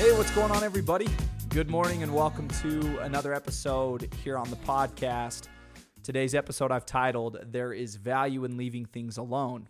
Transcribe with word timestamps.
what's 0.00 0.30
going 0.32 0.50
on, 0.50 0.64
everybody? 0.64 1.08
Good 1.48 1.70
morning 1.70 2.02
and 2.02 2.14
welcome 2.14 2.48
to 2.62 2.98
another 2.98 3.32
episode 3.32 4.12
here 4.22 4.36
on 4.36 4.50
the 4.50 4.56
podcast. 4.56 5.48
Today's 6.02 6.34
episode 6.34 6.72
I've 6.72 6.84
titled, 6.84 7.38
There 7.46 7.72
is 7.72 7.96
Value 7.96 8.44
in 8.44 8.56
Leaving 8.56 8.86
Things 8.86 9.18
Alone. 9.18 9.68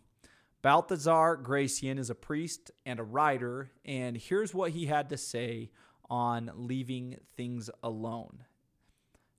Balthazar 0.63 1.37
Gracian 1.37 1.99
is 1.99 2.11
a 2.11 2.15
priest 2.15 2.71
and 2.87 2.99
a 2.99 3.05
writer, 3.05 3.71
and 3.85 4.17
here's 4.17 4.55
what 4.55 4.71
he 4.71 4.87
had 4.87 5.09
to 5.11 5.17
say 5.17 5.71
on 6.09 6.51
leaving 6.55 7.17
things 7.37 7.69
alone. 7.83 8.45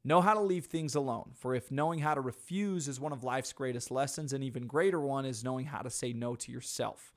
Know 0.04 0.22
how 0.22 0.34
to 0.34 0.42
leave 0.42 0.66
things 0.66 0.96
alone, 0.96 1.32
for 1.36 1.56
if 1.56 1.72
knowing 1.72 2.00
how 2.00 2.14
to 2.14 2.22
refuse 2.22 2.88
is 2.88 3.00
one 3.00 3.14
of 3.14 3.24
life's 3.24 3.54
greatest 3.54 3.92
lessons, 3.92 4.34
an 4.34 4.44
even 4.44 4.68
greater 4.68 5.00
one 5.00 5.26
is 5.26 5.44
knowing 5.44 5.66
how 5.66 5.80
to 5.80 5.90
say 5.90 6.14
no 6.14 6.36
to 6.36 6.52
yourself, 6.52 7.14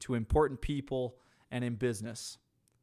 to 0.00 0.14
important 0.14 0.60
people, 0.60 1.16
and 1.50 1.64
in 1.64 1.74
business. 1.74 2.38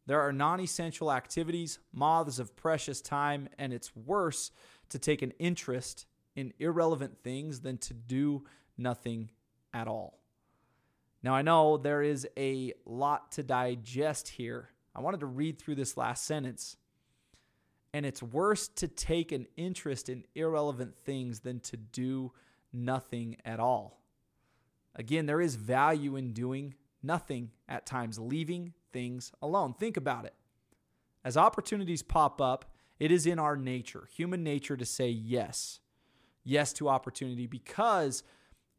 There 0.06 0.22
are 0.22 0.34
non 0.34 0.60
essential 0.60 1.12
activities, 1.12 1.80
moths 1.94 2.40
of 2.40 2.56
precious 2.56 3.02
time, 3.02 3.48
and 3.58 3.72
it's 3.72 3.96
worse 3.96 4.52
to 4.90 5.00
take 5.00 5.22
an 5.22 5.34
interest 5.40 6.06
in 6.36 6.54
irrelevant 6.60 7.18
things 7.24 7.62
than 7.62 7.78
to 7.78 7.94
do 7.94 8.44
nothing 8.78 9.32
at 9.74 9.88
all. 9.88 10.20
Now, 11.22 11.34
I 11.34 11.42
know 11.42 11.78
there 11.78 12.04
is 12.04 12.28
a 12.38 12.74
lot 12.86 13.32
to 13.34 13.44
digest 13.44 14.28
here. 14.28 14.70
I 14.94 15.02
wanted 15.02 15.22
to 15.22 15.26
read 15.26 15.58
through 15.58 15.76
this 15.76 15.96
last 15.96 16.26
sentence. 16.26 16.76
And 17.94 18.06
it's 18.06 18.24
worse 18.24 18.68
to 18.70 18.88
take 18.88 19.32
an 19.32 19.48
interest 19.56 20.10
in 20.10 20.26
irrelevant 20.36 20.98
things 20.98 21.42
than 21.42 21.60
to 21.62 21.78
do 21.78 22.32
nothing 22.74 23.38
at 23.46 23.60
all. 23.60 24.02
Again, 24.96 25.28
there 25.28 25.42
is 25.42 25.56
value 25.56 26.16
in 26.16 26.34
doing 26.34 26.74
nothing 27.02 27.52
at 27.70 27.86
times, 27.86 28.20
leaving 28.20 28.74
things 28.94 29.32
alone. 29.42 29.74
Think 29.74 29.98
about 29.98 30.26
it. 30.26 30.34
As 31.26 31.36
opportunities 31.36 32.04
pop 32.04 32.40
up, 32.40 32.66
it 33.00 33.12
is 33.12 33.26
in 33.26 33.40
our 33.40 33.58
nature, 33.58 34.08
human 34.16 34.44
nature, 34.44 34.78
to 34.78 34.86
say 34.86 35.10
yes. 35.10 35.80
Yes 36.44 36.74
to 36.74 36.90
opportunity 36.90 37.48
because 37.48 38.24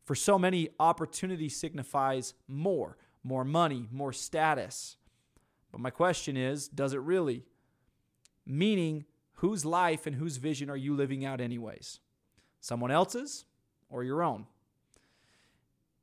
for 0.04 0.14
so 0.14 0.38
many, 0.38 0.68
opportunity 0.78 1.48
signifies 1.48 2.34
more, 2.46 2.98
more 3.22 3.44
money, 3.44 3.88
more 3.90 4.12
status. 4.12 4.96
But 5.72 5.80
my 5.80 5.90
question 5.90 6.36
is 6.36 6.68
does 6.68 6.92
it 6.92 7.00
really? 7.00 7.44
Meaning, 8.46 9.06
whose 9.34 9.64
life 9.64 10.06
and 10.06 10.16
whose 10.16 10.36
vision 10.36 10.68
are 10.68 10.76
you 10.76 10.94
living 10.94 11.24
out, 11.24 11.40
anyways? 11.40 12.00
Someone 12.60 12.90
else's 12.90 13.46
or 13.88 14.04
your 14.04 14.22
own? 14.22 14.46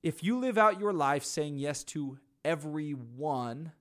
If 0.01 0.23
you 0.23 0.39
live 0.39 0.57
out 0.57 0.79
your 0.79 0.93
life 0.93 1.23
saying 1.23 1.57
yes 1.57 1.83
to 1.85 2.17
everyone 2.43 3.71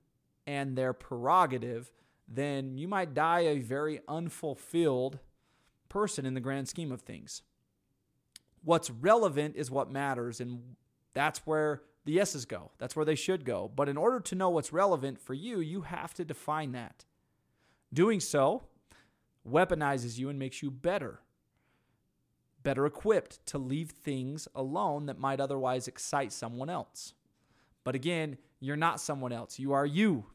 and 0.51 0.75
their 0.75 0.91
prerogative, 0.91 1.93
then 2.27 2.77
you 2.77 2.85
might 2.85 3.13
die 3.13 3.39
a 3.39 3.59
very 3.59 4.01
unfulfilled 4.05 5.17
person 5.87 6.25
in 6.25 6.33
the 6.33 6.41
grand 6.41 6.67
scheme 6.67 6.91
of 6.91 6.99
things. 6.99 7.41
What's 8.61 8.89
relevant 8.89 9.55
is 9.55 9.71
what 9.71 9.89
matters, 9.89 10.41
and 10.41 10.75
that's 11.13 11.39
where 11.47 11.83
the 12.03 12.11
yeses 12.11 12.43
go. 12.43 12.71
That's 12.79 12.97
where 12.97 13.05
they 13.05 13.15
should 13.15 13.45
go. 13.45 13.71
But 13.73 13.87
in 13.87 13.95
order 13.95 14.19
to 14.19 14.35
know 14.35 14.49
what's 14.49 14.73
relevant 14.73 15.21
for 15.21 15.33
you, 15.33 15.61
you 15.61 15.83
have 15.83 16.13
to 16.15 16.25
define 16.25 16.73
that. 16.73 17.05
Doing 17.93 18.19
so 18.19 18.63
weaponizes 19.49 20.17
you 20.17 20.27
and 20.27 20.37
makes 20.37 20.61
you 20.61 20.69
better, 20.69 21.21
better 22.61 22.85
equipped 22.85 23.45
to 23.47 23.57
leave 23.57 23.91
things 23.91 24.49
alone 24.53 25.05
that 25.05 25.17
might 25.17 25.39
otherwise 25.39 25.87
excite 25.87 26.33
someone 26.33 26.69
else. 26.69 27.13
But 27.85 27.95
again, 27.95 28.37
you're 28.59 28.75
not 28.75 28.99
someone 28.99 29.31
else. 29.31 29.57
You 29.57 29.71
are 29.71 29.85
you. 29.85 30.25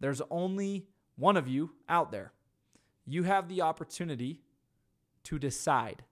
There's 0.00 0.22
only 0.30 0.86
one 1.16 1.36
of 1.36 1.48
you 1.48 1.72
out 1.88 2.12
there. 2.12 2.32
You 3.06 3.22
have 3.22 3.48
the 3.48 3.62
opportunity 3.62 4.40
to 5.24 5.38
decide. 5.38 6.04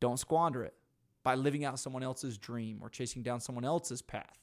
Don't 0.00 0.18
squander 0.18 0.62
it 0.62 0.74
by 1.22 1.34
living 1.34 1.64
out 1.64 1.78
someone 1.78 2.02
else's 2.02 2.38
dream 2.38 2.78
or 2.80 2.88
chasing 2.88 3.22
down 3.22 3.40
someone 3.40 3.64
else's 3.64 4.02
path. 4.02 4.38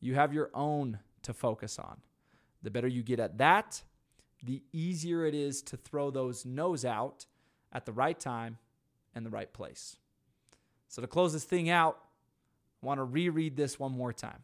You 0.00 0.14
have 0.14 0.32
your 0.32 0.50
own 0.54 0.98
to 1.22 1.32
focus 1.32 1.78
on. 1.78 1.98
The 2.62 2.70
better 2.70 2.88
you 2.88 3.02
get 3.02 3.20
at 3.20 3.38
that, 3.38 3.82
the 4.44 4.62
easier 4.72 5.24
it 5.24 5.34
is 5.34 5.62
to 5.62 5.76
throw 5.76 6.10
those 6.10 6.44
no's 6.44 6.84
out 6.84 7.26
at 7.72 7.86
the 7.86 7.92
right 7.92 8.18
time 8.18 8.58
and 9.14 9.24
the 9.24 9.30
right 9.30 9.52
place. 9.52 9.96
So, 10.88 11.02
to 11.02 11.08
close 11.08 11.32
this 11.32 11.44
thing 11.44 11.70
out, 11.70 11.98
I 12.82 12.86
want 12.86 12.98
to 12.98 13.04
reread 13.04 13.56
this 13.56 13.78
one 13.78 13.92
more 13.92 14.12
time. 14.12 14.42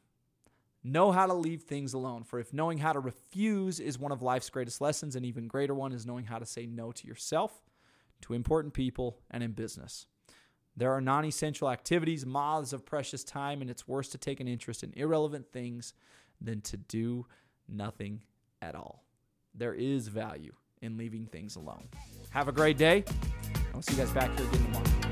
Know 0.86 1.12
how 1.12 1.26
to 1.26 1.32
leave 1.32 1.62
things 1.62 1.94
alone, 1.94 2.24
for 2.24 2.38
if 2.38 2.52
knowing 2.52 2.76
how 2.76 2.92
to 2.92 3.00
refuse 3.00 3.80
is 3.80 3.98
one 3.98 4.12
of 4.12 4.20
life's 4.20 4.50
greatest 4.50 4.82
lessons, 4.82 5.16
an 5.16 5.24
even 5.24 5.48
greater 5.48 5.74
one 5.74 5.92
is 5.92 6.04
knowing 6.04 6.26
how 6.26 6.38
to 6.38 6.44
say 6.44 6.66
no 6.66 6.92
to 6.92 7.06
yourself, 7.06 7.62
to 8.20 8.34
important 8.34 8.74
people, 8.74 9.18
and 9.30 9.42
in 9.42 9.52
business. 9.52 10.06
There 10.76 10.92
are 10.92 11.00
non 11.00 11.24
essential 11.24 11.70
activities, 11.70 12.26
moths 12.26 12.74
of 12.74 12.84
precious 12.84 13.24
time, 13.24 13.62
and 13.62 13.70
it's 13.70 13.88
worse 13.88 14.10
to 14.10 14.18
take 14.18 14.40
an 14.40 14.48
interest 14.48 14.82
in 14.82 14.92
irrelevant 14.94 15.46
things 15.52 15.94
than 16.38 16.60
to 16.62 16.76
do 16.76 17.26
nothing 17.66 18.22
at 18.60 18.74
all. 18.74 19.04
There 19.54 19.74
is 19.74 20.08
value 20.08 20.52
in 20.82 20.98
leaving 20.98 21.26
things 21.26 21.56
alone. 21.56 21.88
Have 22.30 22.48
a 22.48 22.52
great 22.52 22.76
day. 22.76 23.04
I'll 23.72 23.80
see 23.80 23.94
you 23.94 23.98
guys 24.00 24.10
back 24.10 24.36
here 24.38 24.46
again 24.46 24.64
tomorrow. 24.64 25.03